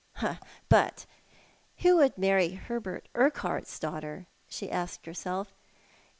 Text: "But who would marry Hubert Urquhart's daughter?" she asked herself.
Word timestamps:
"But 0.67 1.05
who 1.77 1.97
would 1.97 2.17
marry 2.17 2.59
Hubert 2.67 3.07
Urquhart's 3.13 3.77
daughter?" 3.77 4.25
she 4.49 4.71
asked 4.71 5.05
herself. 5.05 5.53